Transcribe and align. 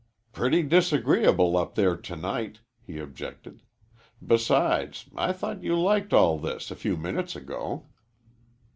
"Pretty 0.33 0.63
disagreeable 0.63 1.55
up 1.55 1.75
there 1.75 1.95
to 1.95 2.15
night," 2.15 2.61
he 2.81 2.97
objected; 2.97 3.61
"besides, 4.25 5.05
I 5.15 5.31
thought 5.31 5.61
you 5.61 5.79
liked 5.79 6.11
all 6.11 6.39
this 6.39 6.71
a 6.71 6.75
few 6.75 6.97
minutes 6.97 7.35
ago." 7.35 7.85